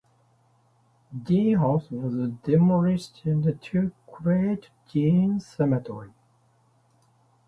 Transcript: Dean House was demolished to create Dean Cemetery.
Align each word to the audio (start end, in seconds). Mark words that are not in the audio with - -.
Dean 1.15 1.57
House 1.59 1.91
was 1.91 2.31
demolished 2.43 3.21
to 3.21 3.91
create 4.11 4.71
Dean 4.91 5.39
Cemetery. 5.39 6.09